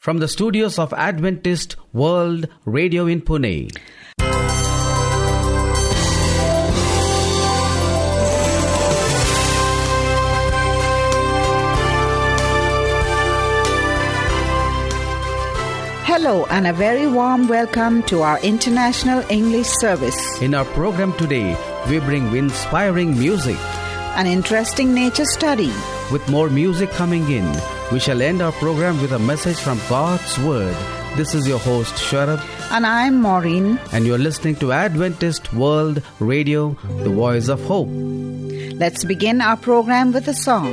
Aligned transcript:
From 0.00 0.16
the 0.16 0.28
studios 0.28 0.78
of 0.78 0.94
Adventist 0.94 1.76
World 1.92 2.48
Radio 2.64 3.06
in 3.06 3.20
Pune. 3.20 3.70
Hello 16.06 16.46
and 16.46 16.66
a 16.66 16.72
very 16.72 17.06
warm 17.06 17.46
welcome 17.46 18.02
to 18.04 18.22
our 18.22 18.40
International 18.40 19.22
English 19.28 19.66
Service. 19.66 20.40
In 20.40 20.54
our 20.54 20.64
program 20.64 21.12
today, 21.18 21.54
we 21.90 22.00
bring 22.00 22.34
inspiring 22.34 23.18
music. 23.18 23.58
An 24.16 24.26
interesting 24.26 24.94
nature 24.94 25.26
study. 25.26 25.70
With 26.10 26.26
more 26.30 26.48
music 26.48 26.90
coming 26.92 27.30
in, 27.30 27.44
we 27.92 27.98
shall 27.98 28.22
end 28.22 28.40
our 28.42 28.52
program 28.52 29.00
with 29.02 29.12
a 29.12 29.18
message 29.18 29.56
from 29.58 29.80
God's 29.88 30.38
Word. 30.40 30.74
This 31.16 31.34
is 31.34 31.46
your 31.48 31.58
host, 31.58 31.94
Sharad, 31.94 32.40
And 32.70 32.86
I'm 32.86 33.20
Maureen. 33.20 33.78
and 33.92 34.06
you're 34.06 34.18
listening 34.18 34.56
to 34.56 34.72
Adventist 34.72 35.52
World 35.52 36.02
Radio, 36.20 36.76
the 37.02 37.10
voice 37.10 37.48
of 37.48 37.60
hope. 37.64 37.88
Let's 38.84 39.04
begin 39.04 39.40
our 39.40 39.56
program 39.56 40.12
with 40.12 40.28
a 40.28 40.34
song. 40.34 40.72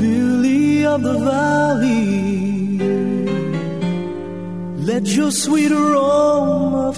lily 0.00 0.84
of 0.86 1.02
the 1.02 1.18
valley, 1.18 2.61
let 4.92 5.06
your 5.06 5.30
sweet 5.30 5.72
aroma 5.72 6.92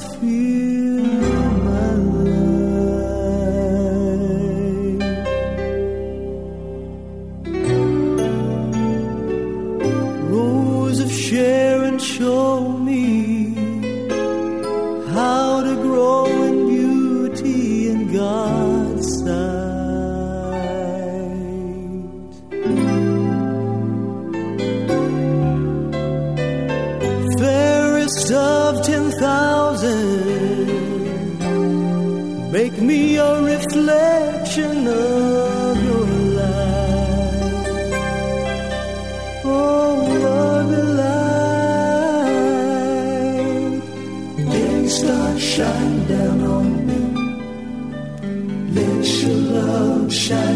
on 46.42 46.86
me. 46.86 47.00
Let 48.76 49.06
your 49.22 49.36
love 49.36 50.12
shine 50.12 50.53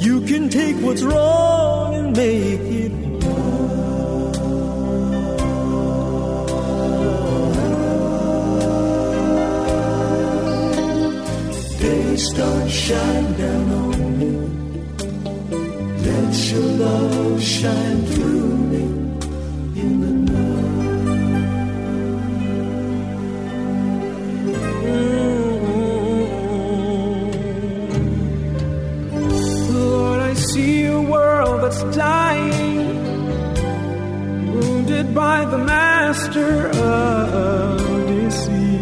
You 0.00 0.22
can 0.22 0.48
take 0.48 0.76
what's 0.76 1.02
wrong 1.02 1.94
and 1.94 2.16
make 2.16 2.60
it 2.60 2.92
right. 3.22 3.50
Day 11.80 12.16
shine 12.70 13.32
down 13.36 13.70
on 13.82 14.18
me. 14.18 14.32
Let 16.06 16.34
your 16.50 16.62
love 16.62 17.42
shine 17.42 18.06
through 18.06 18.49
master 36.10 36.66
of 36.70 37.78
deceit. 38.08 38.80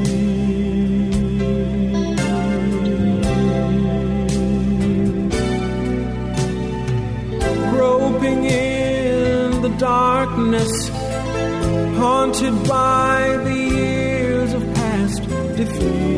Groping 7.70 8.44
in 8.44 9.60
the 9.60 9.68
darkness, 9.76 10.72
haunted 11.98 12.56
by 12.66 13.36
the 13.44 13.58
years 13.76 14.54
of 14.54 14.62
past 14.74 15.22
defeat. 15.58 16.08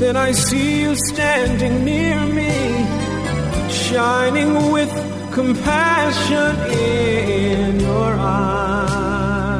Then 0.00 0.16
I 0.16 0.32
see 0.32 0.83
shining 3.94 4.52
with 4.72 4.92
compassion 5.32 6.54
in 6.72 7.78
your 7.78 8.12
eyes. 8.14 9.54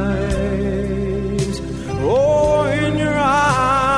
Oh, 2.03 2.65
in 2.65 2.93
your 2.99 3.15
eyes. 3.15 3.91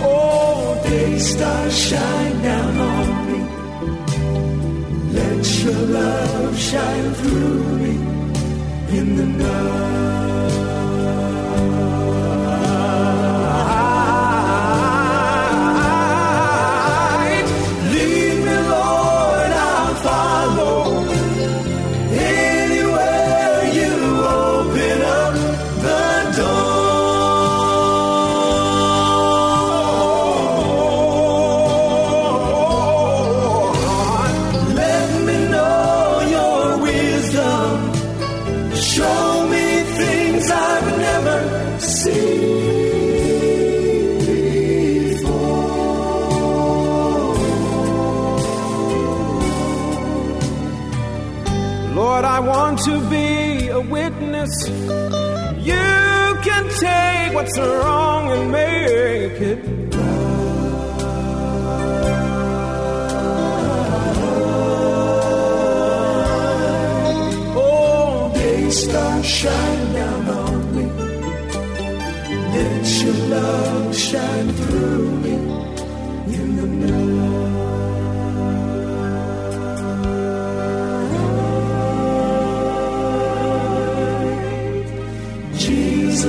Oh, 0.00 0.80
day 0.84 1.18
star 1.18 1.70
shine 1.70 2.42
down 2.48 2.74
on 2.92 3.08
me. 3.28 3.40
Let 5.18 5.42
your 5.62 5.82
love 5.98 6.58
shine 6.58 7.05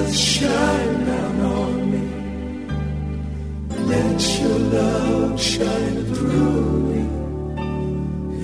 Jesus, 0.07 0.19
shine 0.19 1.06
down 1.06 1.42
on 1.42 1.92
me. 1.92 2.04
Let 3.86 4.39
your 4.42 4.59
love 4.59 5.42
shine 5.42 6.13
through 6.13 6.80
me 6.80 7.00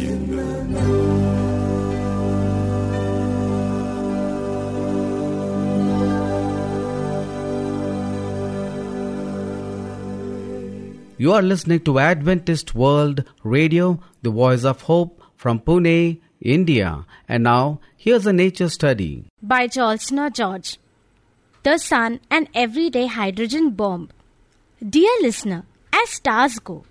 in 0.05 0.35
the 0.35 0.63
night. 0.65 1.43
You 11.17 11.31
are 11.31 11.41
listening 11.41 11.79
to 11.81 11.99
Adventist 11.99 12.75
World 12.75 13.23
Radio, 13.43 13.99
the 14.23 14.29
voice 14.31 14.65
of 14.65 14.81
hope 14.81 15.21
from 15.37 15.59
Pune, 15.59 16.19
India. 16.41 17.05
And 17.29 17.43
now, 17.43 17.79
here's 17.95 18.25
a 18.25 18.33
nature 18.33 18.67
study. 18.69 19.25
by 19.41 19.67
Jolsna 19.67 20.33
George. 20.33 20.77
The 21.63 21.77
Sun 21.77 22.19
and 22.29 22.49
Everyday 22.53 23.07
Hydrogen 23.07 23.69
Bomb. 23.69 24.09
Dear 24.85 25.11
listener, 25.21 25.63
as 25.93 26.09
stars 26.09 26.59
go, 26.59 26.83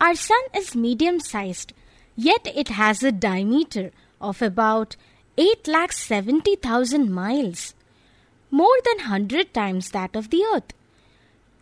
our 0.00 0.14
Sun 0.14 0.40
is 0.56 0.74
medium 0.74 1.20
sized, 1.20 1.74
yet 2.16 2.46
it 2.54 2.68
has 2.68 3.02
a 3.02 3.12
diameter 3.12 3.90
of 4.18 4.40
about 4.40 4.96
8,70,000 5.36 7.10
miles, 7.10 7.74
more 8.50 8.78
than 8.86 9.10
100 9.10 9.52
times 9.52 9.90
that 9.90 10.16
of 10.16 10.30
the 10.30 10.42
Earth. 10.54 10.72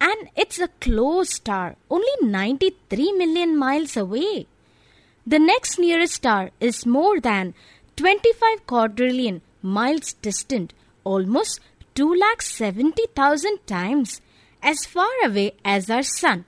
And 0.00 0.28
it's 0.36 0.60
a 0.60 0.68
close 0.80 1.30
star, 1.30 1.74
only 1.90 2.14
93 2.22 3.14
million 3.14 3.56
miles 3.56 3.96
away. 3.96 4.46
The 5.26 5.40
next 5.40 5.80
nearest 5.80 6.14
star 6.14 6.52
is 6.60 6.86
more 6.86 7.18
than 7.18 7.54
25 7.96 8.64
quadrillion 8.68 9.42
miles 9.60 10.12
distant, 10.12 10.72
almost 11.02 11.58
2,70,000 11.94 13.64
times 13.66 14.20
as 14.62 14.84
far 14.84 15.10
away 15.24 15.52
as 15.64 15.88
our 15.90 16.02
Sun. 16.02 16.44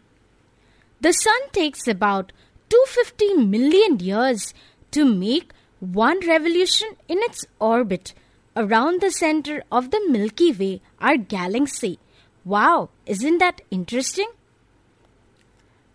The 1.01 1.13
Sun 1.13 1.51
takes 1.53 1.87
about 1.87 2.33
250 2.69 3.35
million 3.45 4.01
years 4.01 4.55
to 4.91 5.05
make 5.05 5.53
one 5.79 6.27
revolution 6.27 6.97
in 7.07 7.19
its 7.23 7.45
orbit 7.61 8.15
around 8.57 9.01
the 9.01 9.11
center 9.11 9.63
of 9.71 9.91
the 9.91 10.03
Milky 10.09 10.51
Way, 10.53 10.81
our 11.01 11.17
galaxy. 11.17 11.99
Wow, 12.45 12.89
isn't 13.05 13.39
that 13.39 13.61
interesting? 13.71 14.29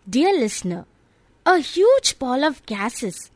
Dear 0.07 0.33
listener, 0.37 0.85
a 1.45 1.57
huge 1.57 2.19
ball 2.19 2.43
of 2.43 2.65
gases, 2.65 3.31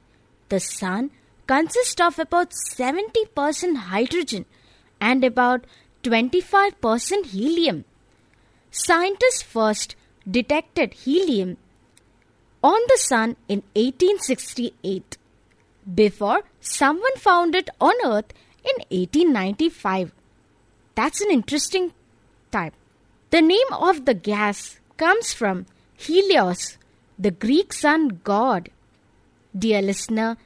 the 0.50 0.60
Sun, 0.60 1.12
consists 1.48 2.00
of 2.00 2.20
about 2.20 2.52
70% 2.78 3.76
hydrogen 3.76 4.46
and 5.02 5.24
about 5.24 5.66
25% 6.06 7.26
helium. 7.26 7.84
Scientists 8.70 9.42
first 9.42 9.96
detected 10.30 10.94
helium 10.94 11.58
on 12.64 12.80
the 12.90 12.98
Sun 12.98 13.36
in 13.48 13.64
1868, 13.74 15.18
before 15.94 16.42
someone 16.62 17.16
found 17.16 17.56
it 17.56 17.70
on 17.82 17.94
Earth 18.06 18.34
in 18.64 18.76
1895. 18.90 20.12
That's 20.94 21.22
an 21.22 21.32
interesting 21.32 21.92
time. 22.52 22.74
The 23.32 23.42
name 23.42 23.74
of 23.74 24.06
the 24.06 24.14
gas 24.14 24.80
comes 24.98 25.34
from 25.34 25.66
Helios, 25.96 26.78
the 27.18 27.32
Greek 27.32 27.74
sun 27.74 28.20
god. 28.24 28.70
Dear 29.58 29.82
listener, 29.82 30.38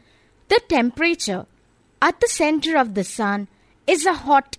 the 0.47 0.61
temperature 0.69 1.45
at 2.01 2.19
the 2.21 2.27
center 2.27 2.77
of 2.77 2.94
the 2.94 3.03
sun 3.03 3.47
is 3.88 4.06
a 4.06 4.13
hot 4.13 4.57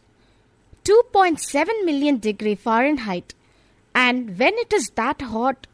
2.7 0.85 1.85
million 1.85 2.19
degree 2.19 2.55
Fahrenheit, 2.55 3.35
and 3.94 4.38
when 4.38 4.55
it 4.55 4.73
is 4.73 4.91
that 4.94 5.21
hot, 5.21 5.67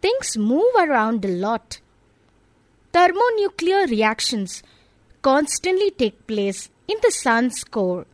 things 0.00 0.36
move 0.36 0.74
around 0.78 1.24
a 1.24 1.28
lot. 1.28 1.80
Thermonuclear 2.92 3.86
reactions 3.86 4.62
constantly 5.22 5.90
take 5.90 6.26
place 6.26 6.70
in 6.86 6.96
the 7.02 7.10
sun's 7.10 7.62
core. 7.64 8.06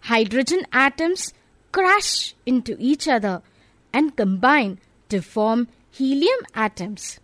Hydrogen 0.00 0.66
atoms 0.72 1.32
crash 1.72 2.34
into 2.46 2.76
each 2.78 3.08
other 3.08 3.42
and 3.92 4.16
combine 4.16 4.78
to 5.08 5.20
form 5.20 5.68
helium 5.90 6.40
atoms. 6.54 7.18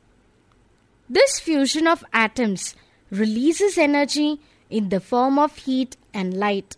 This 1.09 1.39
fusion 1.39 1.87
of 1.87 2.05
atoms 2.12 2.75
releases 3.11 3.79
energy 3.79 4.41
in 4.69 4.89
the 4.89 5.01
form 5.01 5.39
of 5.39 5.57
heat 5.59 5.97
and 6.12 6.35
light. 6.35 6.77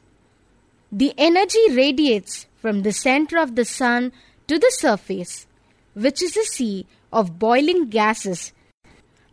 The 0.90 1.12
energy 1.19 1.70
radiates 1.70 2.46
from 2.56 2.82
the 2.82 2.93
center 2.93 3.38
of 3.38 3.56
the 3.56 3.64
sun 3.64 4.12
to 4.46 4.58
the 4.58 4.70
surface, 4.70 5.46
which 5.94 6.23
is 6.23 6.37
a 6.37 6.44
sea 6.44 6.87
of 7.12 7.38
boiling 7.38 7.88
gases 7.88 8.52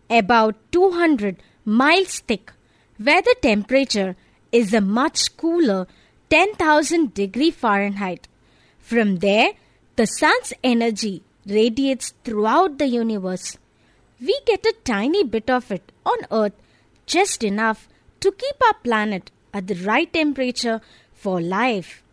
about 0.10 0.56
200 0.72 1.42
miles 1.63 2.19
thick, 2.19 2.52
where 2.98 3.22
the 3.22 3.36
temperature 3.42 4.16
is 4.52 4.74
a 4.74 4.81
much 4.81 5.36
cooler 5.38 5.88
10,000 6.30 7.13
degree 7.13 7.52
Fahrenheit. 7.52 8.28
From 8.80 9.18
there, 9.18 9.54
the 9.96 10.06
sun's 10.06 10.54
energy 10.63 11.24
radiates 11.46 12.13
throughout 12.24 12.78
the 12.78 12.88
universe. 12.88 13.58
We 14.19 14.38
get 14.46 14.66
a 14.66 14.75
tiny 14.84 15.24
bit 15.24 15.50
of 15.50 15.72
it 15.72 15.92
on 16.06 16.18
Earth, 16.31 16.54
just 17.06 17.44
enough 17.44 17.88
to 18.19 18.31
keep 18.31 18.56
our 18.68 18.74
planet 18.84 19.31
at 19.54 19.68
the 19.68 19.75
right 19.75 20.12
temperature 20.12 20.81
for 21.25 21.42
life. 21.42 22.04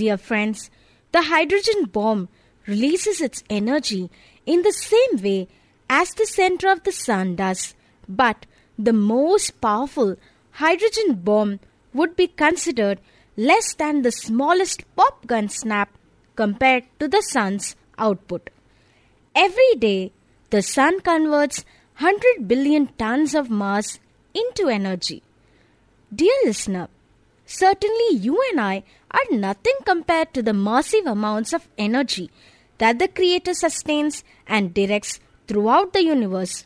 Dear 0.00 0.16
friends, 0.16 0.70
the 1.10 1.22
hydrogen 1.22 1.86
bomb 1.94 2.28
releases 2.66 3.20
its 3.20 3.42
energy 3.50 4.02
in 4.46 4.62
the 4.62 4.72
same 4.72 5.16
way 5.24 5.48
as 5.88 6.10
the 6.14 6.26
center 6.26 6.68
of 6.70 6.84
the 6.84 6.92
sun 6.92 7.34
does, 7.40 7.74
but 8.08 8.46
the 8.78 8.92
most 8.92 9.60
powerful 9.60 10.14
hydrogen 10.62 11.16
bomb 11.30 11.58
would 11.92 12.14
be 12.20 12.28
considered 12.28 13.00
less 13.36 13.74
than 13.74 14.02
the 14.02 14.12
smallest 14.12 14.84
pop 14.94 15.26
gun 15.26 15.48
snap 15.48 15.98
compared 16.36 16.84
to 17.00 17.08
the 17.08 17.22
sun's 17.22 17.74
output. 17.98 18.50
Every 19.34 19.74
day, 19.78 20.12
the 20.50 20.62
sun 20.62 21.00
converts 21.00 21.64
100 21.98 22.46
billion 22.46 22.86
tons 23.02 23.34
of 23.34 23.50
mass 23.50 23.98
into 24.32 24.68
energy. 24.68 25.22
Dear 26.14 26.38
listener, 26.44 26.88
certainly 27.50 28.14
you 28.14 28.40
and 28.50 28.60
I 28.60 28.84
are 29.10 29.36
nothing 29.36 29.74
compared 29.84 30.32
to 30.34 30.42
the 30.42 30.52
massive 30.52 31.06
amounts 31.06 31.52
of 31.52 31.68
energy 31.76 32.30
that 32.78 32.98
the 32.98 33.08
Creator 33.08 33.54
sustains 33.54 34.22
and 34.46 34.72
directs 34.72 35.18
throughout 35.48 35.92
the 35.92 36.04
universe. 36.04 36.64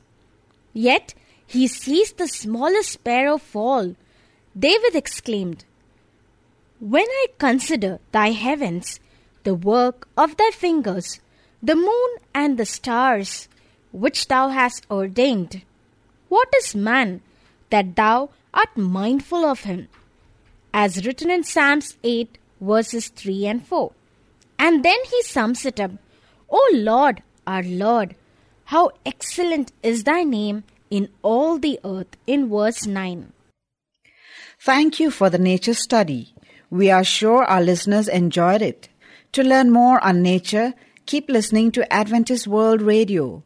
Yet, 0.74 1.14
he 1.46 1.66
sees 1.66 2.12
the 2.12 2.28
smallest 2.28 2.90
sparrow 2.92 3.38
fall. 3.38 3.96
David 4.58 4.94
exclaimed, 4.94 5.64
When 6.80 7.06
I 7.06 7.26
consider 7.38 7.98
thy 8.12 8.30
heavens, 8.32 9.00
the 9.44 9.54
work 9.54 10.06
of 10.18 10.36
thy 10.36 10.50
fingers, 10.50 11.20
the 11.62 11.76
moon 11.76 12.10
and 12.34 12.58
the 12.58 12.66
stars, 12.66 13.48
which 13.90 14.28
thou 14.28 14.48
hast 14.48 14.86
ordained, 14.90 15.62
what 16.28 16.48
is 16.58 16.74
man 16.74 17.22
that 17.70 17.96
thou 17.96 18.30
art 18.52 18.76
mindful 18.76 19.44
of 19.46 19.60
him? 19.60 19.88
As 20.76 21.06
written 21.06 21.30
in 21.30 21.44
Psalms 21.44 21.96
8, 22.02 22.36
verses 22.60 23.06
3 23.06 23.46
and 23.46 23.64
4. 23.64 23.92
And 24.58 24.84
then 24.84 24.98
he 25.08 25.22
sums 25.22 25.64
it 25.64 25.78
up 25.78 25.92
O 26.50 26.70
Lord, 26.74 27.22
our 27.46 27.62
Lord, 27.62 28.16
how 28.64 28.90
excellent 29.06 29.70
is 29.84 30.02
thy 30.02 30.24
name 30.24 30.64
in 30.90 31.10
all 31.22 31.60
the 31.60 31.78
earth, 31.84 32.16
in 32.26 32.50
verse 32.50 32.86
9. 32.86 33.32
Thank 34.60 34.98
you 34.98 35.12
for 35.12 35.30
the 35.30 35.38
nature 35.38 35.74
study. 35.74 36.34
We 36.70 36.90
are 36.90 37.04
sure 37.04 37.44
our 37.44 37.62
listeners 37.62 38.08
enjoyed 38.08 38.60
it. 38.60 38.88
To 39.34 39.44
learn 39.44 39.70
more 39.70 40.02
on 40.02 40.22
nature, 40.22 40.74
keep 41.06 41.28
listening 41.28 41.70
to 41.72 41.92
Adventist 41.92 42.48
World 42.48 42.82
Radio. 42.82 43.44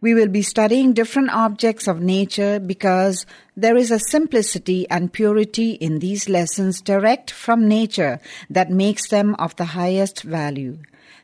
We 0.00 0.14
will 0.14 0.28
be 0.28 0.42
studying 0.42 0.92
different 0.92 1.30
objects 1.30 1.88
of 1.88 2.00
nature 2.00 2.60
because 2.60 3.26
there 3.56 3.76
is 3.76 3.90
a 3.90 3.98
simplicity 3.98 4.88
and 4.88 5.12
purity 5.12 5.72
in 5.72 5.98
these 5.98 6.28
lessons 6.28 6.80
direct 6.80 7.32
from 7.32 7.66
nature 7.66 8.20
that 8.48 8.70
makes 8.70 9.08
them 9.08 9.34
of 9.40 9.56
the 9.56 9.64
highest 9.64 10.22
value. 10.22 10.78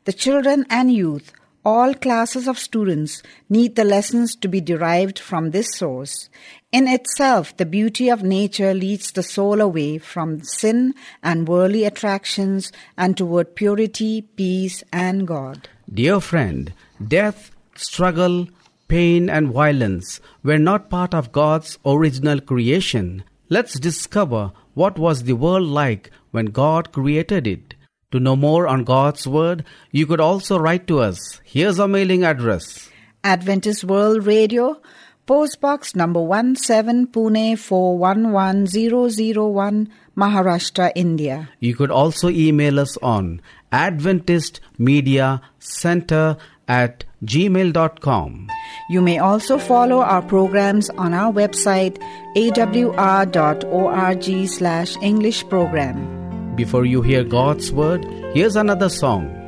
The 0.07 0.13
children 0.13 0.67
and 0.69 0.93
youth, 0.93 1.33
all 1.65 1.95
classes 1.95 2.49
of 2.49 2.59
students, 2.59 3.23
need 3.49 3.77
the 3.77 3.85
lessons 3.85 4.35
to 4.37 4.49
be 4.49 4.61
derived 4.61 5.21
from 5.21 5.53
this 5.53 5.71
source. 5.77 6.29
In 6.73 6.89
itself, 6.89 7.57
the 7.57 7.67
beauty 7.67 8.09
of 8.09 8.25
nature 8.25 8.75
leads 8.75 9.13
the 9.13 9.23
soul 9.23 9.61
away 9.61 9.99
from 9.99 10.43
sin 10.43 10.95
and 11.23 11.47
worldly 11.47 11.85
attractions 11.85 12.73
and 12.99 13.17
toward 13.17 13.55
purity, 13.55 14.23
peace, 14.23 14.83
and 14.93 15.29
God. 15.29 15.69
Dear 15.93 16.19
friend, 16.21 16.73
death, 17.07 17.53
struggle, 17.77 18.49
pain, 18.89 19.31
and 19.31 19.53
violence 19.53 20.21
were 20.43 20.59
not 20.59 20.91
part 20.91 21.15
of 21.15 21.31
God's 21.33 21.79
original 21.85 22.41
creation. 22.41 23.23
Let's 23.49 23.79
discover 23.79 24.51
what 24.75 24.99
was 24.99 25.23
the 25.23 25.35
world 25.35 25.69
like 25.69 26.11
when 26.31 26.47
God 26.47 26.93
created 26.93 27.47
it. 27.47 27.75
To 28.13 28.21
know 28.21 28.37
more 28.37 28.69
on 28.69 28.85
God's 28.85 29.27
Word, 29.27 29.65
you 29.91 30.07
could 30.07 30.21
also 30.21 30.59
write 30.59 30.87
to 30.87 31.01
us. 31.01 31.41
Here's 31.45 31.81
our 31.81 31.89
mailing 31.89 32.25
address. 32.25 32.91
Adventist 33.25 33.85
World 33.85 34.27
Radio, 34.27 34.81
Post 35.27 35.61
Box 35.61 35.97
number 35.97 36.21
17 36.21 37.09
Pune 37.09 37.59
411001, 37.59 39.89
Maharashtra, 40.17 40.93
India. 40.95 41.49
You 41.59 41.75
could 41.75 41.91
also 41.91 42.29
email 42.29 42.79
us 42.79 42.97
on 42.99 43.41
Adventist 43.73 44.61
Media 44.79 45.41
Center 45.59 46.37
at 46.69 47.05
gmail.com. 47.25 48.49
You 48.91 49.01
may 49.01 49.19
also 49.19 49.59
follow 49.59 50.01
our 50.01 50.23
programs 50.23 50.91
on 50.91 51.15
our 51.15 51.33
website 51.33 51.99
awr.org 52.37 53.29
slash 54.49 54.97
English 55.03 55.49
program. 55.49 56.55
Before 56.57 56.85
you 56.85 57.03
hear 57.03 57.25
God's 57.25 57.73
Word, 57.73 58.05
here's 58.35 58.57
another 58.57 58.89
song. 58.89 59.44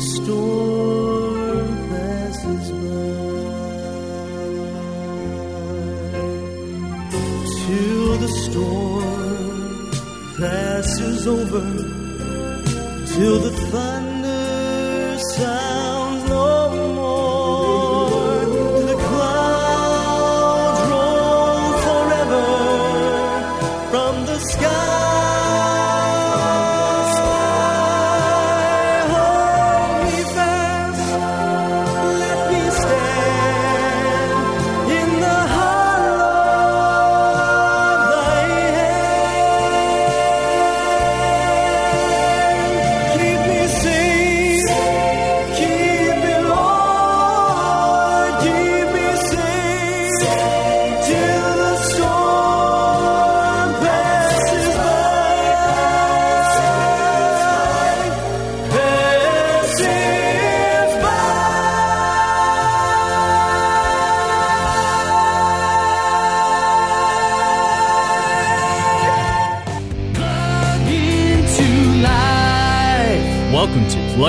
The 0.00 0.06
storm 0.06 1.68
passes 1.90 2.70
by. 2.80 3.00
Till 7.66 8.12
the 8.24 8.32
storm 8.44 9.90
passes 10.38 11.26
over. 11.26 11.64
Till 13.12 13.38
the 13.46 13.49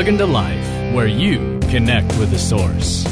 Plug 0.01 0.13
into 0.13 0.25
Life, 0.25 0.96
where 0.96 1.05
you 1.05 1.60
connect 1.70 2.08
with 2.17 2.31
the 2.31 2.39
source. 2.39 3.05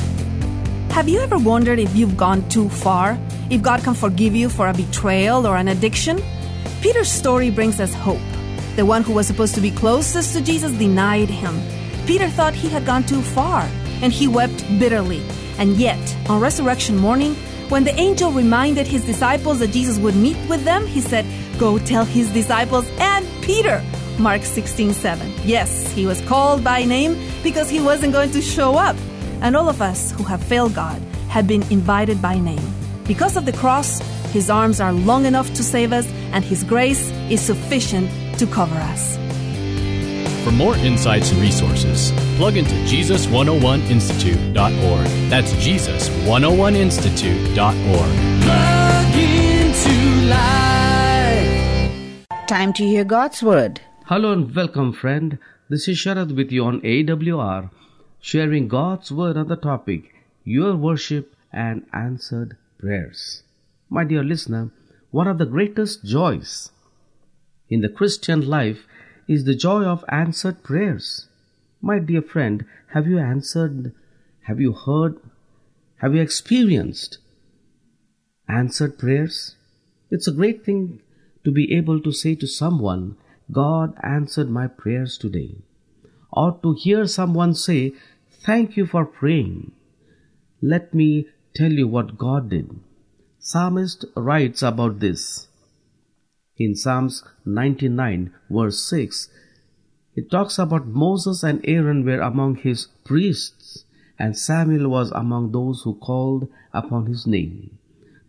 Have 0.89 1.07
you 1.07 1.19
ever 1.19 1.37
wondered 1.37 1.77
if 1.77 1.95
you've 1.95 2.17
gone 2.17 2.49
too 2.49 2.67
far? 2.67 3.15
If 3.51 3.61
God 3.61 3.83
can 3.83 3.93
forgive 3.93 4.35
you 4.35 4.49
for 4.49 4.67
a 4.67 4.73
betrayal 4.73 5.45
or 5.45 5.55
an 5.55 5.67
addiction? 5.67 6.19
Peter's 6.81 7.11
story 7.11 7.51
brings 7.51 7.79
us 7.79 7.93
hope. 7.93 8.25
The 8.75 8.87
one 8.87 9.03
who 9.03 9.13
was 9.13 9.27
supposed 9.27 9.53
to 9.53 9.61
be 9.61 9.69
closest 9.69 10.33
to 10.33 10.41
Jesus 10.41 10.71
denied 10.79 11.29
him. 11.29 11.61
Peter 12.07 12.27
thought 12.27 12.55
he 12.55 12.69
had 12.69 12.87
gone 12.87 13.03
too 13.03 13.21
far, 13.21 13.69
and 14.01 14.11
he 14.11 14.27
wept 14.27 14.65
bitterly. 14.79 15.21
And 15.59 15.77
yet, 15.77 16.01
on 16.27 16.41
resurrection 16.41 16.97
morning, 16.97 17.35
when 17.69 17.83
the 17.83 17.93
angel 17.99 18.31
reminded 18.31 18.87
his 18.87 19.05
disciples 19.05 19.59
that 19.59 19.73
Jesus 19.73 19.99
would 19.99 20.15
meet 20.15 20.37
with 20.49 20.63
them, 20.63 20.87
he 20.87 21.01
said, 21.01 21.27
Go 21.59 21.77
tell 21.77 22.03
his 22.03 22.33
disciples 22.33 22.89
and 22.97 23.27
Peter. 23.43 23.83
Mark 24.19 24.43
16 24.43 24.93
7. 24.93 25.33
Yes, 25.43 25.91
he 25.91 26.05
was 26.05 26.21
called 26.21 26.63
by 26.63 26.83
name 26.83 27.17
because 27.41 27.69
he 27.69 27.79
wasn't 27.79 28.13
going 28.13 28.31
to 28.31 28.41
show 28.41 28.75
up. 28.75 28.95
And 29.41 29.55
all 29.55 29.69
of 29.69 29.81
us 29.81 30.11
who 30.11 30.23
have 30.23 30.43
failed 30.43 30.75
God 30.75 31.01
have 31.29 31.47
been 31.47 31.63
invited 31.71 32.21
by 32.21 32.37
name. 32.37 32.61
Because 33.05 33.37
of 33.37 33.45
the 33.45 33.53
cross, 33.53 33.99
his 34.31 34.49
arms 34.49 34.79
are 34.79 34.93
long 34.93 35.25
enough 35.25 35.51
to 35.55 35.63
save 35.63 35.91
us, 35.93 36.05
and 36.33 36.43
his 36.43 36.63
grace 36.63 37.09
is 37.29 37.41
sufficient 37.41 38.09
to 38.37 38.45
cover 38.45 38.75
us. 38.75 39.17
For 40.43 40.51
more 40.51 40.75
insights 40.77 41.31
and 41.31 41.41
resources, 41.41 42.11
plug 42.37 42.57
into 42.57 42.75
Jesus101institute.org. 42.85 45.07
That's 45.29 45.51
Jesus101institute.org. 45.53 48.43
Plug 48.43 49.15
into 49.15 50.29
life. 50.29 52.25
Time 52.47 52.71
to 52.73 52.85
hear 52.85 53.03
God's 53.03 53.41
Word. 53.43 53.81
Hello 54.09 54.31
and 54.31 54.55
welcome, 54.55 54.91
friend. 54.91 55.37
This 55.69 55.87
is 55.87 55.99
Sharad 55.99 56.35
with 56.35 56.51
you 56.51 56.65
on 56.65 56.81
AWR, 56.81 57.69
sharing 58.19 58.67
God's 58.67 59.11
Word 59.11 59.37
on 59.37 59.49
the 59.49 59.55
topic, 59.55 60.15
Your 60.43 60.75
Worship 60.75 61.35
and 61.53 61.85
Answered 61.93 62.57
Prayers. 62.79 63.43
My 63.87 64.03
dear 64.03 64.23
listener, 64.23 64.71
one 65.11 65.27
of 65.27 65.37
the 65.37 65.45
greatest 65.45 66.03
joys 66.03 66.71
in 67.69 67.81
the 67.81 67.87
Christian 67.87 68.47
life 68.47 68.87
is 69.27 69.43
the 69.43 69.53
joy 69.53 69.83
of 69.83 70.03
answered 70.09 70.63
prayers. 70.63 71.27
My 71.79 71.99
dear 71.99 72.23
friend, 72.23 72.65
have 72.93 73.05
you 73.05 73.19
answered, 73.19 73.93
have 74.47 74.59
you 74.59 74.73
heard, 74.73 75.19
have 75.97 76.15
you 76.15 76.21
experienced 76.23 77.19
answered 78.47 78.97
prayers? 78.97 79.55
It's 80.09 80.27
a 80.27 80.31
great 80.41 80.65
thing 80.65 80.99
to 81.43 81.51
be 81.51 81.71
able 81.75 82.01
to 82.01 82.11
say 82.11 82.33
to 82.33 82.47
someone, 82.47 83.15
God 83.51 83.95
answered 84.03 84.49
my 84.49 84.67
prayers 84.67 85.17
today. 85.17 85.57
Or 86.31 86.59
to 86.61 86.73
hear 86.73 87.07
someone 87.07 87.55
say, 87.55 87.93
Thank 88.45 88.77
you 88.77 88.85
for 88.85 89.05
praying. 89.05 89.71
Let 90.61 90.93
me 90.93 91.27
tell 91.55 91.71
you 91.71 91.87
what 91.87 92.17
God 92.17 92.49
did. 92.49 92.79
Psalmist 93.39 94.05
writes 94.15 94.61
about 94.61 94.99
this. 94.99 95.47
In 96.57 96.75
Psalms 96.75 97.23
99 97.45 98.33
verse 98.49 98.81
6, 98.83 99.29
it 100.15 100.29
talks 100.29 100.59
about 100.59 100.87
Moses 100.87 101.43
and 101.43 101.61
Aaron 101.63 102.05
were 102.05 102.19
among 102.19 102.55
his 102.55 102.87
priests 103.05 103.85
and 104.17 104.37
Samuel 104.37 104.89
was 104.89 105.11
among 105.11 105.51
those 105.51 105.81
who 105.83 105.95
called 105.95 106.49
upon 106.73 107.05
his 107.05 107.25
name. 107.25 107.77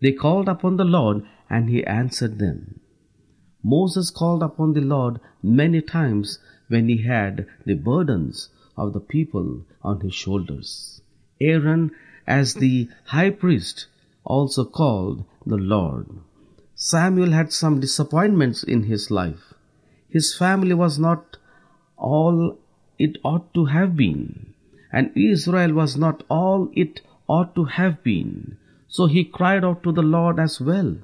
They 0.01 0.13
called 0.13 0.47
upon 0.47 0.77
the 0.77 0.85
Lord 0.85 1.23
and 1.49 1.69
he 1.69 1.85
answered 1.85 2.39
them. 2.39 2.80
Moses 3.63 4.09
called 4.09 4.43
upon 4.43 4.73
the 4.73 4.81
Lord 4.81 5.19
many 5.43 5.81
times 5.81 6.39
when 6.67 6.89
he 6.89 7.03
had 7.03 7.47
the 7.65 7.75
burdens 7.75 8.49
of 8.77 8.93
the 8.93 8.99
people 8.99 9.65
on 9.83 9.99
his 10.01 10.13
shoulders. 10.13 11.01
Aaron, 11.39 11.91
as 12.25 12.55
the 12.55 12.87
high 13.05 13.29
priest, 13.29 13.87
also 14.23 14.65
called 14.65 15.25
the 15.45 15.57
Lord. 15.57 16.07
Samuel 16.75 17.31
had 17.31 17.51
some 17.51 17.79
disappointments 17.79 18.63
in 18.63 18.83
his 18.83 19.11
life. 19.11 19.53
His 20.09 20.35
family 20.35 20.73
was 20.73 20.97
not 20.97 21.37
all 21.97 22.57
it 22.97 23.17
ought 23.23 23.53
to 23.53 23.65
have 23.65 23.95
been, 23.95 24.53
and 24.91 25.11
Israel 25.15 25.73
was 25.73 25.95
not 25.95 26.23
all 26.29 26.69
it 26.73 27.01
ought 27.27 27.55
to 27.55 27.65
have 27.65 28.03
been. 28.03 28.57
So 28.87 29.05
he 29.05 29.23
cried 29.23 29.63
out 29.63 29.83
to 29.83 29.91
the 29.91 30.01
Lord 30.01 30.39
as 30.39 30.59
well. 30.59 30.97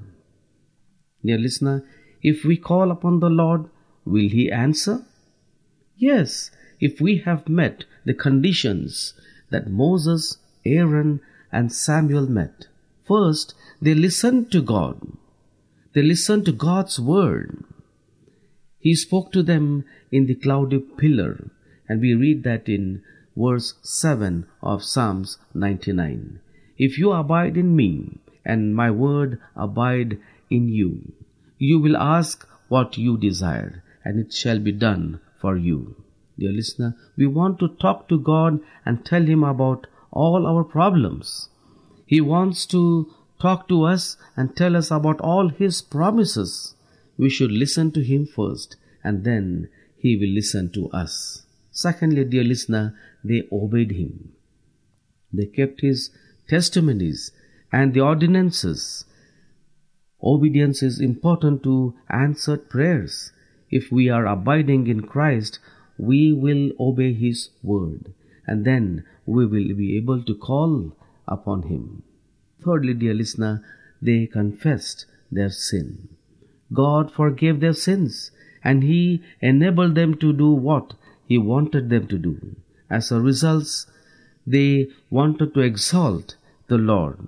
Dear 1.24 1.38
listener, 1.38 1.86
if 2.22 2.44
we 2.44 2.58
call 2.58 2.92
upon 2.92 3.20
the 3.20 3.30
Lord, 3.30 3.66
will 4.06 4.30
He 4.30 4.52
answer? 4.52 5.06
Yes, 5.98 6.52
if 6.80 7.02
we 7.02 7.18
have 7.20 7.50
met 7.50 7.86
the 8.06 8.14
conditions 8.14 9.14
that 9.50 9.70
Moses, 9.70 10.38
Aaron, 10.66 11.22
and 11.52 11.72
Samuel 11.72 12.28
met. 12.28 12.68
First, 13.08 13.54
they 13.82 13.94
listened 13.94 14.52
to 14.52 14.62
God. 14.62 15.00
They 15.94 16.02
listened 16.02 16.46
to 16.46 16.52
God's 16.52 17.00
word. 17.00 17.64
He 18.80 18.96
spoke 18.96 19.32
to 19.32 19.42
them 19.42 19.86
in 20.12 20.28
the 20.28 20.36
cloudy 20.36 20.80
pillar, 20.80 21.50
and 21.88 22.02
we 22.02 22.14
read 22.14 22.44
that 22.44 22.70
in 22.70 23.04
verse 23.36 23.76
7 23.82 24.46
of 24.62 24.84
Psalms 24.84 25.38
99. 25.54 26.40
If 26.78 26.98
you 26.98 27.12
abide 27.12 27.58
in 27.58 27.76
me, 27.76 28.20
and 28.46 28.76
my 28.76 28.92
word 28.92 29.40
abide 29.56 30.20
in 30.50 30.70
you, 30.70 31.14
you 31.58 31.80
will 31.80 31.98
ask 31.98 32.48
what 32.68 32.98
you 32.98 33.18
desire, 33.18 33.84
and 34.04 34.20
it 34.20 34.34
shall 34.34 34.60
be 34.60 34.72
done 34.72 35.20
for 35.40 35.58
you. 35.58 35.96
Dear 36.38 36.52
listener, 36.52 36.96
we 37.16 37.26
want 37.26 37.60
to 37.60 37.70
talk 37.70 38.08
to 38.10 38.20
God 38.20 38.60
and 38.86 39.04
tell 39.04 39.24
Him 39.24 39.44
about 39.44 39.88
all 40.12 40.46
our 40.46 40.64
problems. 40.64 41.50
He 42.06 42.22
wants 42.22 42.66
to 42.68 43.12
talk 43.42 43.68
to 43.70 43.84
us 43.84 44.18
and 44.36 44.56
tell 44.56 44.76
us 44.76 44.92
about 44.92 45.20
all 45.22 45.50
His 45.50 45.82
promises. 45.82 46.76
We 47.18 47.30
should 47.30 47.52
listen 47.52 47.92
to 47.94 48.04
Him 48.04 48.28
first, 48.28 48.76
and 49.04 49.24
then 49.24 49.70
He 49.98 50.16
will 50.16 50.30
listen 50.30 50.72
to 50.74 50.90
us. 50.92 51.44
Secondly, 51.72 52.24
dear 52.24 52.44
listener, 52.44 52.96
they 53.24 53.48
obeyed 53.52 53.92
Him. 53.92 54.34
They 55.34 55.46
kept 55.46 55.82
His 55.82 56.12
testimonies 56.48 57.32
and 57.72 57.94
the 57.94 58.02
ordinances 58.02 59.06
Obedience 60.24 60.82
is 60.82 61.00
important 61.00 61.64
to 61.64 61.94
answered 62.10 62.70
prayers. 62.70 63.32
If 63.70 63.92
we 63.92 64.10
are 64.10 64.26
abiding 64.26 64.88
in 64.88 65.02
Christ, 65.02 65.60
we 65.98 66.34
will 66.34 66.72
obey 66.80 67.14
His 67.14 67.50
word, 67.62 68.14
and 68.46 68.66
then 68.66 69.04
we 69.26 69.46
will 69.46 69.76
be 69.76 69.98
able 69.98 70.24
to 70.24 70.36
call 70.36 70.96
upon 71.28 71.64
Him. 71.64 72.04
Thirdly, 72.64 72.94
dear 72.94 73.14
listener, 73.14 73.64
they 74.02 74.26
confessed 74.26 75.06
their 75.32 75.50
sin. 75.50 76.10
God 76.74 77.12
forgave 77.12 77.60
their 77.60 77.74
sins, 77.74 78.32
and 78.64 78.84
He 78.84 79.22
enabled 79.42 79.96
them 79.96 80.16
to 80.16 80.34
do 80.34 80.52
what 80.52 80.94
He 81.26 81.38
wanted 81.38 81.90
them 81.90 82.08
to 82.08 82.18
do. 82.18 82.56
As 82.90 83.12
a 83.12 83.20
result, 83.20 83.86
they 84.46 84.88
wanted 85.10 85.54
to 85.54 85.60
exalt 85.60 86.36
the 86.68 86.78
Lord. 86.78 87.20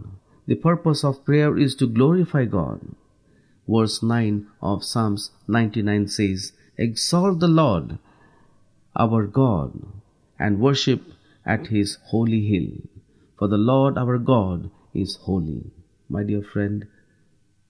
The 0.49 0.55
purpose 0.55 1.03
of 1.03 1.23
prayer 1.25 1.55
is 1.59 1.75
to 1.75 1.85
glorify 1.85 2.45
God. 2.45 2.79
Verse 3.67 4.01
9 4.01 4.47
of 4.63 4.83
Psalms 4.83 5.29
99 5.47 6.07
says, 6.07 6.53
Exalt 6.75 7.39
the 7.39 7.47
Lord, 7.47 7.99
our 8.95 9.27
God, 9.27 9.85
and 10.39 10.59
worship 10.59 11.03
at 11.45 11.67
his 11.67 11.99
holy 12.05 12.41
hill. 12.47 12.81
For 13.38 13.47
the 13.47 13.59
Lord 13.59 13.95
our 13.95 14.17
God 14.17 14.71
is 14.91 15.17
holy. 15.17 15.69
My 16.09 16.23
dear 16.23 16.41
friend, 16.41 16.88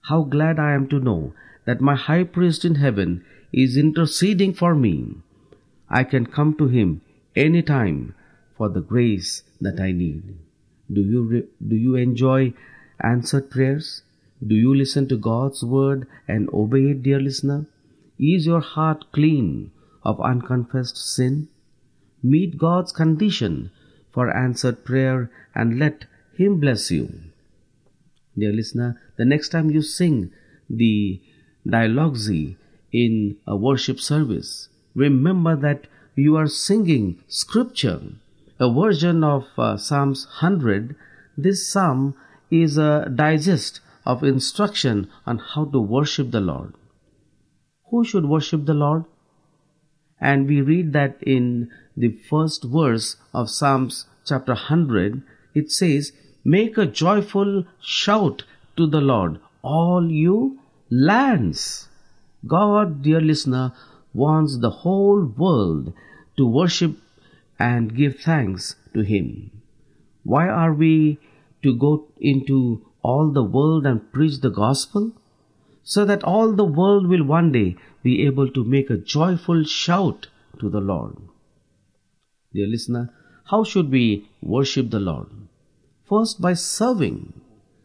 how 0.04 0.22
glad 0.22 0.58
I 0.58 0.72
am 0.72 0.88
to 0.88 0.98
know 0.98 1.34
that 1.66 1.82
my 1.82 1.96
high 1.96 2.24
priest 2.24 2.64
in 2.64 2.76
heaven 2.76 3.22
is 3.52 3.76
interceding 3.76 4.54
for 4.54 4.74
me. 4.74 5.16
I 5.90 6.04
can 6.04 6.24
come 6.24 6.56
to 6.56 6.68
him 6.68 7.02
any 7.36 7.60
time 7.60 8.14
for 8.56 8.70
the 8.70 8.80
grace 8.80 9.42
that 9.60 9.78
I 9.78 9.92
need. 9.92 10.38
Do 10.92 11.00
you, 11.00 11.22
re- 11.22 11.48
do 11.66 11.76
you 11.76 11.94
enjoy 11.96 12.54
answered 13.02 13.50
prayers? 13.50 14.02
Do 14.44 14.54
you 14.54 14.74
listen 14.74 15.06
to 15.08 15.16
God's 15.16 15.62
word 15.62 16.06
and 16.26 16.48
obey 16.52 16.90
it, 16.90 17.02
dear 17.02 17.20
listener? 17.20 17.66
Is 18.18 18.46
your 18.46 18.60
heart 18.60 19.04
clean 19.12 19.70
of 20.02 20.20
unconfessed 20.20 20.96
sin? 20.96 21.48
Meet 22.22 22.58
God's 22.58 22.92
condition 22.92 23.70
for 24.12 24.34
answered 24.34 24.84
prayer 24.84 25.30
and 25.54 25.78
let 25.78 26.04
Him 26.36 26.60
bless 26.60 26.90
you. 26.90 27.12
Dear 28.36 28.52
listener, 28.52 29.00
the 29.16 29.24
next 29.24 29.50
time 29.50 29.70
you 29.70 29.82
sing 29.82 30.32
the 30.68 31.20
dialogue 31.66 32.18
in 32.92 33.36
a 33.46 33.56
worship 33.56 34.00
service, 34.00 34.68
remember 34.94 35.56
that 35.56 35.86
you 36.14 36.36
are 36.36 36.46
singing 36.46 37.22
scripture, 37.28 38.00
a 38.60 38.70
version 38.70 39.24
of 39.24 39.46
uh, 39.56 39.78
Psalms 39.78 40.26
100. 40.26 40.94
This 41.36 41.66
psalm 41.66 42.14
is 42.50 42.76
a 42.76 43.10
digest 43.12 43.80
of 44.04 44.22
instruction 44.22 45.08
on 45.26 45.38
how 45.38 45.64
to 45.64 45.80
worship 45.80 46.30
the 46.30 46.40
Lord. 46.40 46.74
Who 47.90 48.04
should 48.04 48.26
worship 48.26 48.66
the 48.66 48.74
Lord? 48.74 49.04
And 50.20 50.46
we 50.46 50.60
read 50.60 50.92
that 50.92 51.16
in 51.22 51.70
the 51.96 52.10
first 52.28 52.64
verse 52.64 53.16
of 53.32 53.48
Psalms 53.48 54.04
chapter 54.26 54.52
100, 54.52 55.22
it 55.54 55.72
says, 55.72 56.12
Make 56.44 56.76
a 56.76 56.84
joyful 56.86 57.64
shout 57.80 58.44
to 58.76 58.86
the 58.86 59.00
Lord, 59.00 59.40
all 59.62 60.10
you 60.10 60.58
lands. 60.90 61.88
God, 62.46 63.02
dear 63.02 63.20
listener, 63.20 63.72
wants 64.12 64.58
the 64.58 64.70
whole 64.70 65.24
world 65.24 65.94
to 66.36 66.46
worship 66.46 66.96
and 67.60 67.94
give 67.94 68.16
thanks 68.18 68.74
to 68.94 69.02
Him. 69.02 69.50
Why 70.24 70.48
are 70.48 70.72
we 70.72 71.18
to 71.62 71.76
go 71.76 72.08
into 72.18 72.86
all 73.02 73.30
the 73.30 73.44
world 73.44 73.86
and 73.86 74.10
preach 74.12 74.40
the 74.40 74.50
gospel? 74.50 75.12
So 75.84 76.04
that 76.06 76.24
all 76.24 76.52
the 76.52 76.64
world 76.64 77.06
will 77.06 77.24
one 77.24 77.52
day 77.52 77.76
be 78.02 78.24
able 78.24 78.50
to 78.52 78.64
make 78.64 78.88
a 78.88 78.96
joyful 78.96 79.64
shout 79.64 80.28
to 80.58 80.70
the 80.70 80.80
Lord. 80.80 81.16
Dear 82.54 82.66
listener, 82.66 83.12
how 83.50 83.64
should 83.64 83.90
we 83.90 84.28
worship 84.40 84.90
the 84.90 85.00
Lord? 85.00 85.28
First, 86.08 86.40
by 86.40 86.54
serving. 86.54 87.40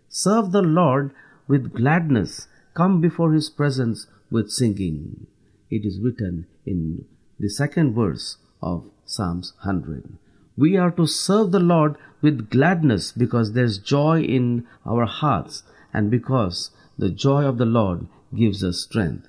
Serve 0.08 0.52
the 0.52 0.62
Lord 0.62 1.12
with 1.48 1.74
gladness. 1.74 2.48
Come 2.74 3.02
before 3.02 3.34
His 3.34 3.50
presence 3.50 4.08
with 4.32 4.52
singing. 4.52 5.28
It 5.70 5.86
is 5.86 6.00
written 6.00 6.48
in 6.66 7.06
the 7.40 7.50
second 7.50 7.94
verse 7.94 8.38
of 8.62 8.90
Psalms 9.06 9.54
100. 9.64 10.18
We 10.58 10.78
are 10.78 10.92
to 10.92 11.06
serve 11.06 11.52
the 11.52 11.60
Lord 11.60 11.96
with 12.22 12.50
gladness 12.50 13.12
because 13.12 13.54
there's 13.54 13.78
joy 13.78 14.22
in 14.22 14.66
our 14.86 15.06
hearts 15.06 15.64
and 15.94 16.10
because 16.10 16.72
the 16.98 17.10
joy 17.10 17.46
of 17.46 17.58
the 17.58 17.66
Lord 17.66 18.08
gives 18.36 18.64
us 18.64 18.82
strength. 18.82 19.28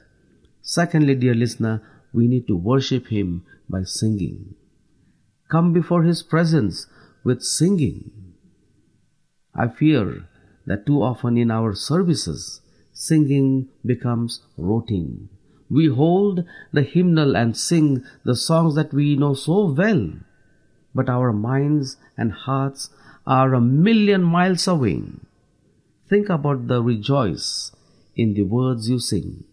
Secondly, 0.62 1.14
dear 1.14 1.34
listener, 1.34 1.82
we 2.12 2.26
need 2.26 2.46
to 2.46 2.56
worship 2.56 3.08
Him 3.08 3.44
by 3.68 3.82
singing. 3.82 4.54
Come 5.50 5.72
before 5.72 6.04
His 6.04 6.22
presence 6.22 6.86
with 7.22 7.42
singing. 7.42 8.10
I 9.54 9.68
fear 9.68 10.28
that 10.66 10.86
too 10.86 11.02
often 11.02 11.36
in 11.36 11.50
our 11.50 11.74
services, 11.74 12.60
singing 12.92 13.68
becomes 13.84 14.40
routine. 14.56 15.28
We 15.68 15.88
hold 15.88 16.44
the 16.72 16.82
hymnal 16.82 17.36
and 17.36 17.56
sing 17.56 18.04
the 18.24 18.36
songs 18.36 18.74
that 18.76 18.92
we 18.92 19.16
know 19.16 19.34
so 19.34 19.72
well, 19.72 20.12
but 20.94 21.08
our 21.08 21.32
minds 21.32 21.96
and 22.16 22.32
hearts 22.32 22.90
are 23.26 23.54
a 23.54 23.60
million 23.60 24.22
miles 24.22 24.68
away. 24.68 25.02
Think 26.08 26.28
about 26.28 26.68
the 26.68 26.82
rejoice 26.82 27.72
in 28.14 28.34
the 28.34 28.42
words 28.42 28.88
you 28.88 29.00
sing. 29.00 29.44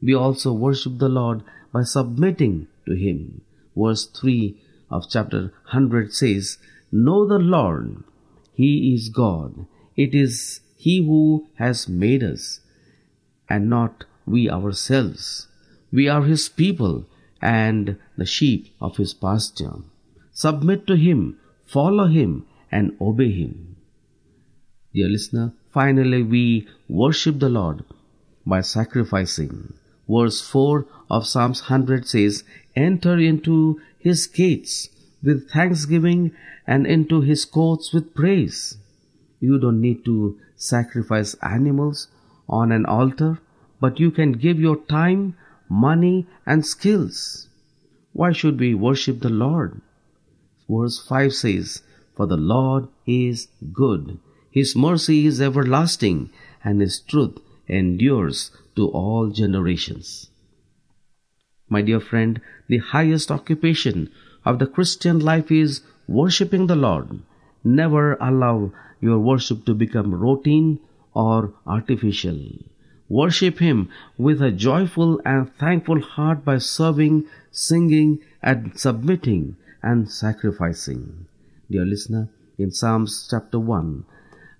We 0.00 0.14
also 0.14 0.52
worship 0.52 0.98
the 0.98 1.08
Lord 1.08 1.42
by 1.72 1.82
submitting 1.82 2.68
to 2.86 2.94
Him. 2.94 3.42
Verse 3.76 4.06
3 4.06 4.60
of 4.90 5.10
chapter 5.10 5.52
100 5.72 6.12
says, 6.12 6.58
Know 6.90 7.26
the 7.26 7.38
Lord, 7.38 8.04
He 8.54 8.94
is 8.94 9.08
God. 9.08 9.66
It 9.96 10.14
is 10.14 10.60
He 10.76 11.04
who 11.04 11.48
has 11.56 11.88
made 11.88 12.22
us, 12.22 12.60
and 13.48 13.68
not 13.68 14.04
we 14.26 14.50
ourselves. 14.50 15.48
We 15.92 16.08
are 16.08 16.22
His 16.22 16.48
people 16.48 17.06
and 17.40 17.98
the 18.16 18.26
sheep 18.26 18.74
of 18.80 18.96
His 18.96 19.14
pasture. 19.14 19.76
Submit 20.32 20.86
to 20.86 20.96
Him, 20.96 21.38
follow 21.64 22.06
Him, 22.06 22.46
and 22.70 22.96
obey 23.00 23.32
Him. 23.32 23.76
Dear 24.92 25.08
listener, 25.08 25.52
finally 25.72 26.22
we 26.22 26.68
worship 26.88 27.38
the 27.38 27.48
Lord 27.48 27.84
by 28.46 28.60
sacrificing. 28.60 29.74
Verse 30.08 30.40
4 30.40 30.86
of 31.10 31.26
Psalms 31.26 31.62
100 31.62 32.06
says, 32.06 32.44
Enter 32.76 33.18
into 33.18 33.80
His 33.98 34.26
gates 34.26 34.88
with 35.22 35.50
thanksgiving 35.50 36.32
and 36.66 36.86
into 36.86 37.20
His 37.20 37.44
courts 37.44 37.92
with 37.92 38.14
praise. 38.14 38.76
You 39.40 39.58
don't 39.58 39.80
need 39.80 40.04
to 40.04 40.38
sacrifice 40.56 41.34
animals 41.42 42.08
on 42.48 42.72
an 42.72 42.86
altar, 42.86 43.38
but 43.80 44.00
you 44.00 44.10
can 44.10 44.32
give 44.32 44.58
your 44.58 44.76
time, 44.76 45.36
money, 45.68 46.26
and 46.46 46.64
skills. 46.64 47.48
Why 48.12 48.32
should 48.32 48.60
we 48.60 48.74
worship 48.74 49.20
the 49.20 49.30
Lord? 49.30 49.80
Verse 50.68 51.04
5 51.06 51.32
says, 51.32 51.82
For 52.16 52.26
the 52.26 52.36
Lord 52.36 52.88
is 53.06 53.48
good, 53.72 54.18
His 54.50 54.76
mercy 54.76 55.26
is 55.26 55.40
everlasting, 55.40 56.30
and 56.62 56.80
His 56.80 57.00
truth 57.00 57.38
endures 57.68 58.50
to 58.76 58.88
all 58.88 59.30
generations. 59.30 60.30
My 61.68 61.82
dear 61.82 62.00
friend, 62.00 62.40
the 62.68 62.78
highest 62.78 63.30
occupation 63.30 64.10
of 64.44 64.58
the 64.58 64.66
Christian 64.66 65.18
life 65.18 65.50
is 65.50 65.82
worshipping 66.06 66.66
the 66.66 66.76
Lord. 66.76 67.20
Never 67.64 68.14
allow 68.20 68.72
your 69.00 69.18
worship 69.18 69.64
to 69.66 69.74
become 69.74 70.14
routine 70.14 70.78
or 71.14 71.54
artificial. 71.66 72.38
Worship 73.14 73.60
Him 73.60 73.90
with 74.18 74.42
a 74.42 74.50
joyful 74.50 75.20
and 75.24 75.54
thankful 75.56 76.00
heart 76.00 76.44
by 76.44 76.58
serving, 76.58 77.26
singing, 77.52 78.18
and 78.42 78.76
submitting 78.76 79.54
and 79.84 80.10
sacrificing. 80.10 81.26
Dear 81.70 81.84
listener, 81.84 82.28
in 82.58 82.72
Psalms 82.72 83.28
chapter 83.30 83.60
1, 83.60 84.04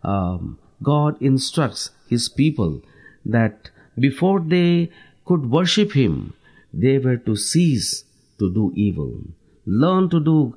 um, 0.05 0.59
God 0.85 1.21
instructs 1.21 1.91
His 2.09 2.29
people 2.29 2.81
that 3.27 3.71
before 3.99 4.39
they 4.39 4.93
could 5.25 5.51
worship 5.51 5.91
Him, 5.95 6.35
they 6.73 6.99
were 6.99 7.17
to 7.17 7.35
cease 7.35 8.05
to 8.39 8.55
do 8.55 8.73
evil, 8.77 9.15
learn 9.67 10.09
to 10.11 10.21
do 10.21 10.57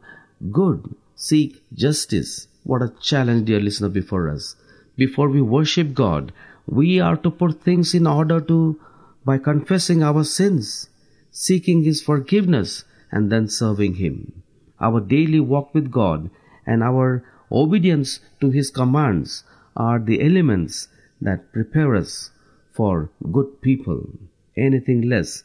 good, 0.52 0.94
seek 1.16 1.64
justice. 1.74 2.48
What 2.64 2.84
a 2.84 2.94
challenge, 3.02 3.46
dear 3.46 3.60
listener, 3.60 3.90
before 3.90 4.30
us. 4.30 4.56
Before 4.96 5.30
we 5.30 5.42
worship 5.42 5.96
God, 5.96 6.32
we 6.68 7.00
are 7.00 7.18
to 7.18 7.32
put 7.32 7.64
things 7.64 7.96
in 7.96 8.06
order 8.06 8.40
to 8.42 8.80
by 9.26 9.38
confessing 9.38 10.04
our 10.04 10.24
sins, 10.24 10.90
seeking 11.32 11.84
His 11.84 12.02
forgiveness, 12.02 12.84
and 13.12 13.32
then 13.32 13.48
serving 13.48 13.96
Him. 13.96 14.44
Our 14.80 15.00
daily 15.00 15.40
walk 15.40 15.74
with 15.74 15.92
God 15.92 16.30
and 16.66 16.84
our 16.84 17.24
obedience 17.52 18.20
to 18.42 18.52
His 18.52 18.70
commands 18.70 19.44
are 19.76 20.00
the 20.00 20.22
elements 20.22 20.90
that 21.22 21.52
prepare 21.52 21.96
us 21.96 22.32
for 22.74 23.10
good 23.32 23.62
people. 23.62 24.10
Anything 24.56 25.02
less 25.10 25.44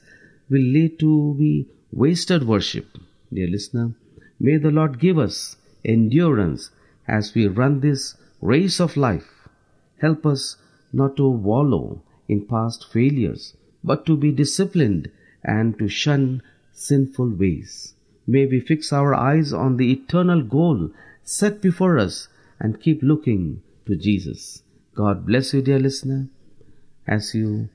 will 0.50 0.62
lead 0.62 0.98
to 0.98 1.34
be 1.38 1.66
wasted 1.92 2.46
worship. 2.46 2.98
Dear 3.32 3.48
listener, 3.48 3.92
may 4.38 4.56
the 4.56 4.70
Lord 4.70 4.98
give 4.98 5.18
us 5.18 5.56
endurance 5.84 6.70
as 7.06 7.34
we 7.34 7.46
run 7.46 7.80
this 7.80 8.16
race 8.40 8.80
of 8.80 8.96
life. 8.96 9.48
Help 10.00 10.26
us 10.26 10.56
not 10.92 11.16
to 11.16 11.28
wallow 11.28 12.02
in 12.28 12.46
past 12.46 12.92
failures, 12.92 13.56
but 13.82 14.06
to 14.06 14.16
be 14.16 14.30
disciplined 14.30 15.10
and 15.42 15.78
to 15.78 15.88
shun 15.88 16.42
sinful 16.72 17.30
ways. 17.30 17.94
May 18.26 18.46
we 18.46 18.60
fix 18.60 18.92
our 18.92 19.14
eyes 19.14 19.52
on 19.52 19.76
the 19.76 19.90
eternal 19.92 20.42
goal 20.42 20.90
set 21.22 21.60
before 21.60 21.98
us 21.98 22.28
and 22.60 22.80
keep 22.80 23.02
looking 23.02 23.62
to 23.86 23.96
Jesus. 23.96 24.62
God 24.94 25.26
bless 25.26 25.52
you, 25.52 25.62
dear 25.62 25.78
listener, 25.78 26.28
as 27.06 27.34
you 27.34 27.68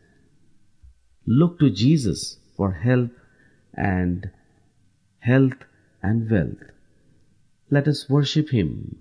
look 1.25 1.60
to 1.60 1.69
Jesus 1.69 2.38
for 2.56 2.71
help 2.71 3.12
and 3.73 4.30
health 5.19 5.65
and 6.01 6.30
wealth. 6.30 6.71
Let 7.69 7.88
us 7.88 8.10
worship 8.10 8.49
Him 8.49 8.99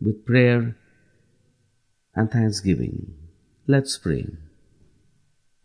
with 0.00 0.24
prayer 0.24 0.76
and 2.14 2.30
thanksgiving. 2.30 3.14
Let's 3.66 3.96
pray. 3.98 4.26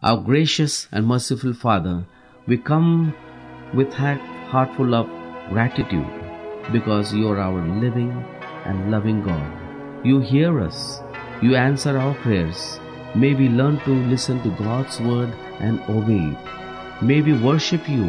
Our 0.02 0.18
gracious 0.18 0.88
and 0.92 1.08
merciful 1.08 1.54
Father, 1.54 2.06
we 2.48 2.58
come 2.58 3.14
with 3.74 3.90
a 3.94 4.16
heart 4.50 4.76
full 4.78 4.96
of 4.96 5.08
gratitude 5.50 6.08
because 6.72 7.14
you 7.14 7.28
are 7.30 7.40
our 7.40 7.62
living 7.80 8.12
and 8.66 8.92
loving 8.92 9.24
God. 9.24 10.06
You 10.06 10.20
hear 10.20 10.62
us, 10.62 11.02
you 11.42 11.56
answer 11.56 11.98
our 11.98 12.14
prayers. 12.16 12.80
May 13.16 13.34
we 13.34 13.50
learn 13.50 13.80
to 13.82 13.92
listen 13.92 14.42
to 14.44 14.50
God's 14.64 15.00
word 15.00 15.34
and 15.60 15.82
obey 15.90 16.36
it. 16.36 17.04
May 17.04 17.22
we 17.22 17.34
worship 17.34 17.90
you 17.90 18.06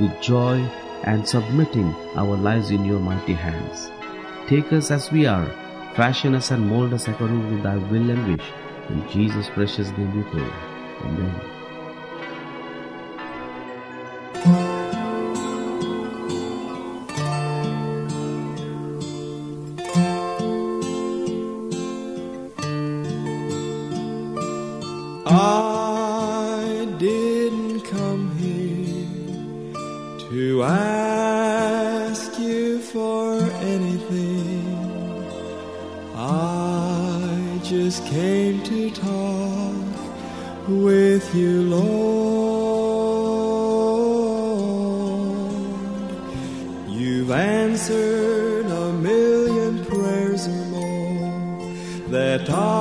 with 0.00 0.20
joy 0.20 0.58
and 1.04 1.26
submitting 1.26 1.94
our 2.16 2.36
lives 2.36 2.70
in 2.70 2.84
your 2.84 3.00
mighty 3.00 3.34
hands. 3.34 3.90
Take 4.48 4.72
us 4.72 4.90
as 4.90 5.10
we 5.10 5.26
are, 5.26 5.50
fashion 5.94 6.34
us 6.34 6.50
and 6.50 6.66
mold 6.66 6.92
us 6.94 7.08
according 7.08 7.48
to 7.50 7.62
thy 7.62 7.76
will 7.76 8.10
and 8.10 8.26
wish. 8.26 8.46
In 8.88 9.08
Jesus' 9.10 9.48
precious 9.50 9.90
name 9.90 10.16
we 10.16 10.22
pray. 10.30 10.50
Amen. 11.04 11.51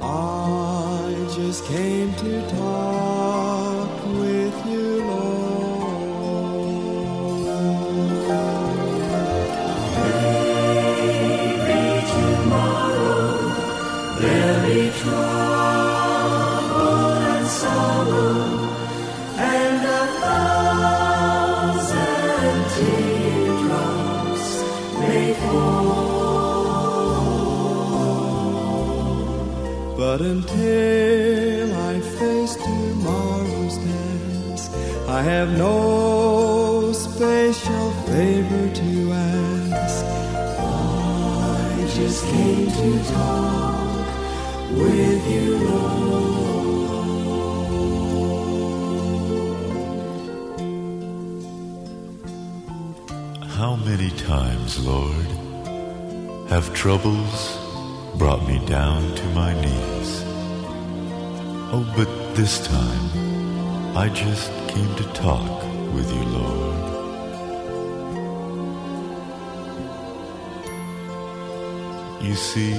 I 0.00 1.12
just 1.36 1.66
came 1.66 2.14
to 2.14 2.32
talk 2.50 2.67
have 35.38 35.56
no 35.56 36.92
special 36.92 37.92
favor 38.10 38.74
to 38.74 39.12
ask. 39.12 40.04
I 40.58 41.86
just 41.94 42.24
came 42.26 42.66
to 42.66 42.90
talk 43.12 44.08
with 44.72 45.22
you, 45.30 45.48
Lord. 45.68 46.98
How 53.58 53.76
many 53.76 54.10
times, 54.10 54.84
Lord, 54.84 55.28
have 56.48 56.74
troubles 56.74 57.56
brought 58.16 58.44
me 58.48 58.58
down 58.66 59.14
to 59.14 59.24
my 59.26 59.54
knees? 59.62 60.24
Oh, 61.70 61.84
but 61.96 62.08
this 62.34 62.66
time 62.66 63.37
I 63.96 64.08
just 64.08 64.50
came 64.68 64.94
to 64.96 65.04
talk 65.12 65.62
with 65.92 66.12
you, 66.14 66.22
Lord. 66.24 66.98
You 72.22 72.34
see, 72.34 72.74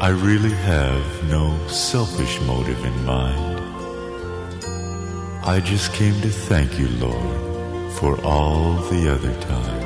I 0.00 0.08
really 0.08 0.50
have 0.50 1.24
no 1.30 1.56
selfish 1.68 2.40
motive 2.42 2.84
in 2.84 3.04
mind. 3.04 3.60
I 5.46 5.60
just 5.60 5.92
came 5.92 6.20
to 6.22 6.28
thank 6.28 6.78
you, 6.78 6.88
Lord, 6.88 7.92
for 7.92 8.20
all 8.24 8.74
the 8.90 9.12
other 9.12 9.32
times. 9.40 9.83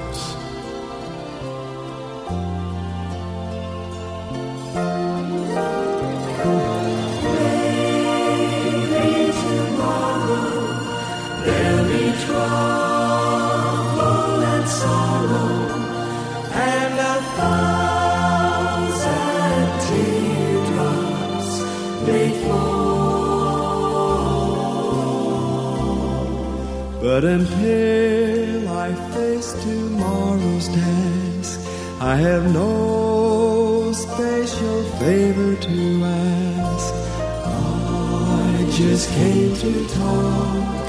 But 27.10 27.24
until 27.24 28.68
I 28.68 28.92
face 29.14 29.50
tomorrow's 29.64 30.68
task, 30.68 31.58
I 32.02 32.16
have 32.16 32.52
no 32.52 33.92
special 33.92 34.82
favor 35.00 35.56
to 35.68 36.04
ask. 36.04 36.94
I 37.46 38.66
just 38.80 39.08
came 39.08 39.54
to 39.64 39.72
talk 39.88 40.86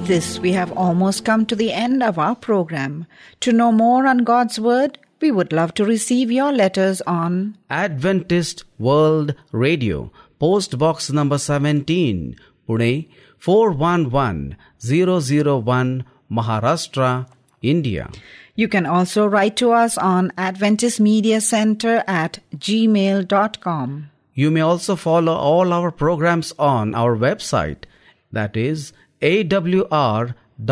With 0.05 0.21
this, 0.21 0.37
we 0.38 0.53
have 0.53 0.71
almost 0.77 1.25
come 1.25 1.47
to 1.47 1.57
the 1.57 1.73
end 1.73 2.03
of 2.03 2.19
our 2.19 2.37
program. 2.37 3.07
To 3.40 3.53
know 3.53 3.73
more 3.73 4.07
on 4.07 4.19
God's 4.19 4.61
Word, 4.61 4.99
we 5.23 5.31
would 5.31 5.51
love 5.51 5.73
to 5.75 5.85
receive 5.87 6.31
your 6.31 6.53
letters 6.53 7.01
on 7.07 7.57
Adventist 7.71 8.64
World 8.79 9.35
Radio, 9.51 10.12
Post 10.38 10.77
Box 10.77 11.11
number 11.11 11.38
17, 11.38 12.37
Pune 12.69 13.09
411001, 13.38 16.05
Maharashtra, 16.31 17.27
India. 17.62 18.11
You 18.57 18.69
can 18.69 18.85
also 18.85 19.25
write 19.25 19.57
to 19.57 19.73
us 19.73 19.97
on 19.97 20.33
Adventist 20.37 21.01
Media 21.01 21.40
Center 21.40 22.05
at 22.07 22.40
gmail.com. 22.55 24.11
You 24.35 24.51
may 24.51 24.61
also 24.61 24.97
follow 24.97 25.33
all 25.33 25.73
our 25.73 25.90
programs 25.90 26.53
on 26.59 26.95
our 26.95 27.17
website, 27.17 27.85
that 28.31 28.55
is 28.55 28.93
awr.org 29.25 30.67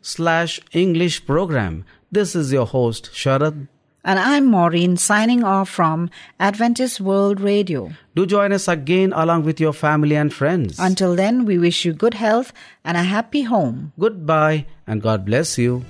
slash 0.00 0.60
English 0.72 1.26
program. 1.26 1.84
This 2.10 2.34
is 2.34 2.52
your 2.52 2.66
host, 2.66 3.10
Sharad. 3.12 3.68
And 4.04 4.18
I'm 4.20 4.46
Maureen 4.46 4.96
signing 4.96 5.42
off 5.42 5.68
from 5.68 6.10
Adventist 6.38 7.00
World 7.00 7.40
Radio. 7.40 7.90
Do 8.14 8.24
join 8.24 8.52
us 8.52 8.68
again 8.68 9.12
along 9.12 9.42
with 9.42 9.58
your 9.60 9.72
family 9.72 10.14
and 10.14 10.32
friends. 10.32 10.78
Until 10.78 11.16
then, 11.16 11.44
we 11.44 11.58
wish 11.58 11.84
you 11.84 11.92
good 11.92 12.14
health 12.14 12.52
and 12.84 12.96
a 12.96 13.02
happy 13.02 13.42
home. 13.42 13.92
Goodbye 13.98 14.66
and 14.86 15.02
God 15.02 15.24
bless 15.26 15.58
you. 15.58 15.84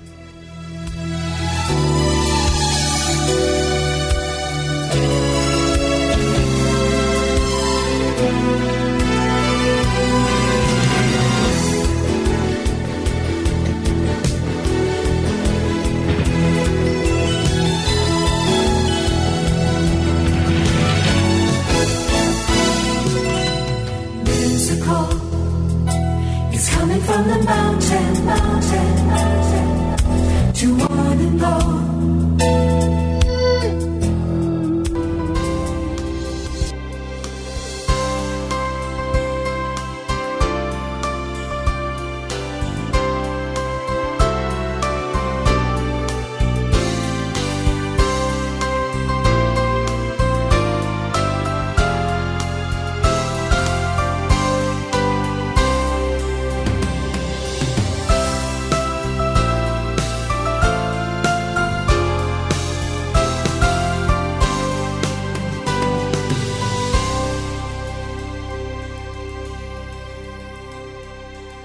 Musical 27.97 28.46